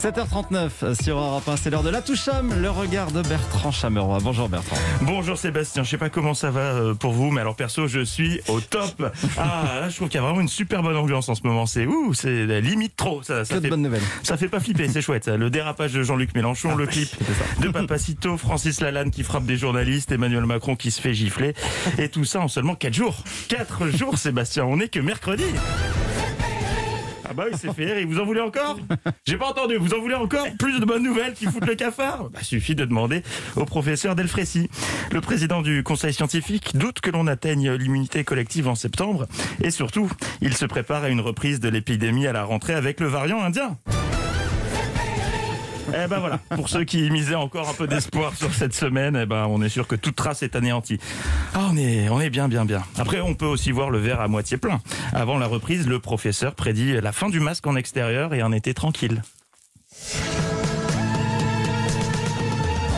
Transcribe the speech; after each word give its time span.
7h39 0.00 0.94
sur 1.02 1.18
Europe 1.18 1.46
1, 1.46 1.56
c'est 1.58 1.68
l'heure 1.68 1.82
de 1.82 1.90
la 1.90 2.00
toucham, 2.00 2.54
le 2.58 2.70
regard 2.70 3.12
de 3.12 3.20
Bertrand 3.20 3.70
Chameroy. 3.70 4.18
Bonjour 4.22 4.48
Bertrand. 4.48 4.76
Bonjour 5.02 5.36
Sébastien, 5.36 5.82
je 5.82 5.90
sais 5.90 5.98
pas 5.98 6.08
comment 6.08 6.32
ça 6.32 6.50
va 6.50 6.60
euh, 6.60 6.94
pour 6.94 7.12
vous, 7.12 7.30
mais 7.30 7.42
alors 7.42 7.54
perso, 7.54 7.86
je 7.86 8.02
suis 8.02 8.40
au 8.48 8.60
top. 8.60 9.12
Ah, 9.36 9.80
là, 9.82 9.88
je 9.90 9.96
trouve 9.96 10.08
qu'il 10.08 10.18
y 10.18 10.22
a 10.22 10.26
vraiment 10.26 10.40
une 10.40 10.48
super 10.48 10.82
bonne 10.82 10.96
ambiance 10.96 11.28
en 11.28 11.34
ce 11.34 11.42
moment. 11.44 11.66
C'est 11.66 11.86
ouh, 11.86 12.14
c'est 12.14 12.46
la 12.46 12.60
limite 12.60 12.96
trop. 12.96 13.22
Ça, 13.22 13.44
ça 13.44 13.54
Que 13.54 13.58
de 13.60 13.64
fait, 13.64 13.70
bonnes 13.70 13.82
nouvelles. 13.82 14.02
ça 14.22 14.36
fait 14.36 14.48
pas 14.48 14.60
flipper, 14.60 14.88
c'est 14.88 15.02
chouette. 15.02 15.24
ça. 15.24 15.36
Le 15.36 15.50
dérapage 15.50 15.92
de 15.92 16.02
Jean-Luc 16.02 16.34
Mélenchon, 16.34 16.74
le 16.74 16.86
clip 16.86 17.08
de 17.60 17.68
Papacito, 17.68 18.36
Francis 18.38 18.80
Lalanne 18.80 19.10
qui 19.10 19.22
frappe 19.22 19.44
des 19.44 19.56
journalistes, 19.56 20.12
Emmanuel 20.12 20.46
Macron 20.46 20.76
qui 20.76 20.90
se 20.90 21.00
fait 21.00 21.14
gifler, 21.14 21.54
et 21.98 22.08
tout 22.08 22.24
ça 22.24 22.40
en 22.40 22.48
seulement 22.48 22.74
4 22.74 22.94
jours. 22.94 23.22
4 23.48 23.88
jours, 23.88 24.18
Sébastien. 24.18 24.64
On 24.64 24.80
est 24.80 24.88
que 24.88 25.00
mercredi. 25.00 25.44
Ah 27.30 27.32
bah 27.32 27.44
oui, 27.46 27.56
c'est 27.56 27.72
fait. 27.72 28.02
Et 28.02 28.04
vous 28.04 28.18
en 28.18 28.24
voulez 28.24 28.40
encore? 28.40 28.76
J'ai 29.24 29.36
pas 29.36 29.46
entendu. 29.46 29.76
Vous 29.76 29.94
en 29.94 30.00
voulez 30.00 30.16
encore? 30.16 30.48
Plus 30.58 30.80
de 30.80 30.84
bonnes 30.84 31.04
nouvelles 31.04 31.34
qui 31.34 31.46
foutent 31.46 31.66
le 31.66 31.76
cafard? 31.76 32.28
Bah, 32.30 32.40
Suffit 32.42 32.74
de 32.74 32.84
demander 32.84 33.22
au 33.54 33.64
professeur 33.64 34.16
Delfrécy. 34.16 34.68
Le 35.12 35.20
président 35.20 35.62
du 35.62 35.84
conseil 35.84 36.12
scientifique 36.12 36.76
doute 36.76 37.00
que 37.00 37.10
l'on 37.10 37.28
atteigne 37.28 37.70
l'immunité 37.70 38.24
collective 38.24 38.66
en 38.66 38.74
septembre. 38.74 39.26
Et 39.62 39.70
surtout, 39.70 40.10
il 40.40 40.54
se 40.54 40.66
prépare 40.66 41.04
à 41.04 41.08
une 41.08 41.20
reprise 41.20 41.60
de 41.60 41.68
l'épidémie 41.68 42.26
à 42.26 42.32
la 42.32 42.42
rentrée 42.42 42.74
avec 42.74 42.98
le 42.98 43.06
variant 43.06 43.40
indien. 43.40 43.78
Eh 45.92 46.06
ben 46.06 46.18
voilà, 46.18 46.38
pour 46.54 46.68
ceux 46.68 46.84
qui 46.84 47.10
misaient 47.10 47.34
encore 47.34 47.68
un 47.68 47.74
peu 47.74 47.86
d'espoir 47.86 48.36
sur 48.36 48.54
cette 48.54 48.74
semaine, 48.74 49.18
eh 49.20 49.26
ben 49.26 49.46
on 49.48 49.60
est 49.62 49.68
sûr 49.68 49.86
que 49.86 49.96
toute 49.96 50.16
trace 50.16 50.42
est 50.42 50.54
anéantie. 50.56 50.98
Ah, 51.54 51.68
on 51.70 51.76
est, 51.76 52.08
on 52.08 52.20
est 52.20 52.30
bien, 52.30 52.48
bien, 52.48 52.64
bien. 52.64 52.82
Après, 52.98 53.20
on 53.20 53.34
peut 53.34 53.46
aussi 53.46 53.72
voir 53.72 53.90
le 53.90 53.98
verre 53.98 54.20
à 54.20 54.28
moitié 54.28 54.56
plein. 54.56 54.80
Avant 55.12 55.38
la 55.38 55.46
reprise, 55.46 55.86
le 55.88 55.98
professeur 55.98 56.54
prédit 56.54 57.00
la 57.00 57.12
fin 57.12 57.28
du 57.28 57.40
masque 57.40 57.66
en 57.66 57.76
extérieur 57.76 58.34
et 58.34 58.40
un 58.40 58.52
été 58.52 58.74
tranquille. 58.74 59.22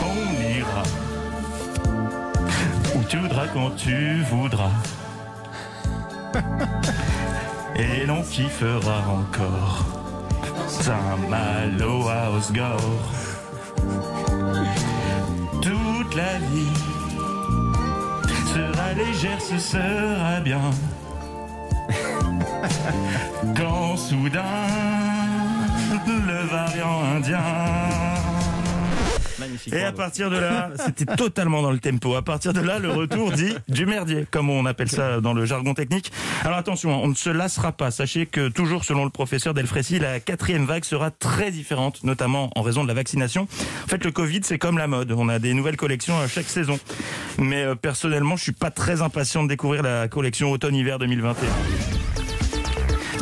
On 0.00 0.58
ira 0.58 0.82
où 2.94 3.04
tu 3.08 3.18
voudras 3.18 3.46
quand 3.48 3.70
tu 3.70 4.22
voudras. 4.30 4.70
Et 7.76 8.06
l'on 8.06 8.22
kiffera 8.22 9.04
encore. 9.08 9.84
Saint-Malo 10.68 12.08
à 12.08 12.30
Osgore. 12.30 13.12
Toute 15.62 16.14
la 16.14 16.38
vie 16.38 16.76
sera 18.52 18.92
légère, 18.92 19.40
ce 19.40 19.58
sera 19.58 20.40
bien. 20.40 20.70
Quand 23.56 23.96
soudain, 23.96 24.42
le 26.06 26.46
variant 26.46 27.04
indien. 27.16 28.05
Magnifique. 29.56 29.74
Et 29.74 29.82
à 29.82 29.92
partir 29.92 30.30
de 30.30 30.36
là, 30.36 30.70
c'était 30.84 31.16
totalement 31.16 31.62
dans 31.62 31.70
le 31.70 31.78
tempo. 31.78 32.14
À 32.14 32.22
partir 32.22 32.52
de 32.52 32.60
là, 32.60 32.78
le 32.78 32.90
retour 32.90 33.32
dit 33.32 33.54
du 33.68 33.86
merdier, 33.86 34.26
comme 34.30 34.50
on 34.50 34.66
appelle 34.66 34.90
ça 34.90 35.20
dans 35.20 35.32
le 35.32 35.44
jargon 35.44 35.74
technique. 35.74 36.12
Alors 36.44 36.58
attention, 36.58 37.02
on 37.02 37.08
ne 37.08 37.14
se 37.14 37.30
lassera 37.30 37.72
pas. 37.72 37.90
Sachez 37.90 38.26
que 38.26 38.48
toujours 38.48 38.84
selon 38.84 39.04
le 39.04 39.10
professeur 39.10 39.54
Delfrécy, 39.54 39.98
la 39.98 40.20
quatrième 40.20 40.66
vague 40.66 40.84
sera 40.84 41.10
très 41.10 41.50
différente, 41.50 42.04
notamment 42.04 42.50
en 42.56 42.62
raison 42.62 42.82
de 42.82 42.88
la 42.88 42.94
vaccination. 42.94 43.48
En 43.84 43.88
fait, 43.88 44.04
le 44.04 44.10
Covid, 44.10 44.40
c'est 44.42 44.58
comme 44.58 44.78
la 44.78 44.86
mode. 44.86 45.12
On 45.12 45.28
a 45.28 45.38
des 45.38 45.54
nouvelles 45.54 45.76
collections 45.76 46.18
à 46.18 46.28
chaque 46.28 46.48
saison. 46.48 46.78
Mais 47.38 47.64
euh, 47.64 47.74
personnellement, 47.74 48.36
je 48.36 48.42
suis 48.42 48.52
pas 48.52 48.70
très 48.70 49.02
impatient 49.02 49.42
de 49.42 49.48
découvrir 49.48 49.82
la 49.82 50.08
collection 50.08 50.50
automne-hiver 50.50 50.98
2021. 50.98 51.95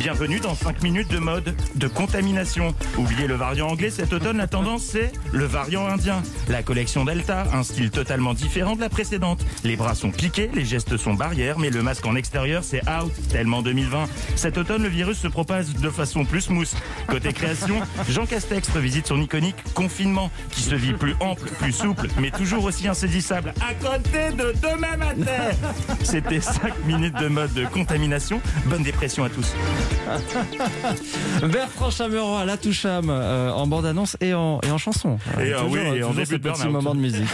Bienvenue 0.00 0.40
dans 0.40 0.54
5 0.54 0.82
minutes 0.82 1.10
de 1.10 1.18
mode 1.18 1.54
de 1.74 1.86
contamination. 1.86 2.74
Oubliez 2.96 3.26
le 3.26 3.34
variant 3.34 3.68
anglais, 3.68 3.90
cet 3.90 4.14
automne 4.14 4.38
la 4.38 4.46
tendance 4.46 4.82
c'est 4.82 5.12
le 5.30 5.44
variant 5.44 5.86
indien. 5.86 6.22
La 6.48 6.62
collection 6.62 7.04
Delta, 7.04 7.44
un 7.52 7.62
style 7.62 7.90
totalement 7.90 8.32
différent 8.32 8.76
de 8.76 8.80
la 8.80 8.88
précédente. 8.88 9.44
Les 9.62 9.76
bras 9.76 9.94
sont 9.94 10.10
piqués, 10.10 10.50
les 10.54 10.64
gestes 10.64 10.96
sont 10.96 11.12
barrières, 11.12 11.58
mais 11.58 11.68
le 11.68 11.82
masque 11.82 12.06
en 12.06 12.16
extérieur 12.16 12.64
c'est 12.64 12.80
out, 12.88 13.12
tellement 13.28 13.60
2020. 13.60 14.06
Cet 14.36 14.56
automne 14.56 14.84
le 14.84 14.88
virus 14.88 15.18
se 15.18 15.28
propage 15.28 15.66
de 15.74 15.90
façon 15.90 16.24
plus 16.24 16.40
smooth. 16.40 16.74
Côté 17.06 17.34
création, 17.34 17.82
Jean 18.08 18.24
Castex 18.24 18.70
revisite 18.70 19.06
son 19.06 19.20
iconique 19.20 19.62
confinement, 19.74 20.30
qui 20.50 20.62
se 20.62 20.74
vit 20.74 20.94
plus 20.94 21.14
ample, 21.20 21.46
plus 21.58 21.72
souple, 21.72 22.08
mais 22.18 22.30
toujours 22.30 22.64
aussi 22.64 22.88
insaisissable. 22.88 23.52
À 23.60 23.74
côté 23.74 24.34
de 24.34 24.54
demain 24.62 24.96
matin 24.96 25.54
C'était 26.02 26.40
5 26.40 26.86
minutes 26.86 27.18
de 27.20 27.28
mode 27.28 27.52
de 27.52 27.66
contamination. 27.66 28.40
Bonne 28.64 28.82
dépression 28.82 29.24
à 29.24 29.28
tous. 29.28 29.54
Bertrand 31.52 31.90
Chameroy, 31.90 32.44
la 32.44 32.56
toucham, 32.56 33.08
euh, 33.10 33.50
en 33.52 33.66
bande-annonce 33.66 34.16
et 34.20 34.34
en, 34.34 34.60
et 34.62 34.70
en 34.70 34.78
chanson. 34.78 35.18
Et, 35.38 35.52
euh, 35.52 35.58
toujours, 35.60 35.70
oui, 35.72 35.78
et 35.80 36.02
en 36.02 36.08
toujours 36.08 36.14
début 36.14 36.26
ce 36.26 36.32
de 36.34 36.38
petit 36.38 36.62
burn-out. 36.62 36.72
moment 36.72 36.94
de 36.94 37.00
musique. 37.00 37.28